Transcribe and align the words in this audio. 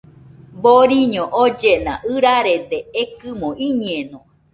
Boriño 0.63 1.23
oñellena, 1.43 1.93
ɨrarede 2.13 2.77
ekɨmo 3.01 3.49
iñeno 3.67 4.19